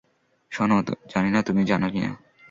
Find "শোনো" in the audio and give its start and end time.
0.51-0.77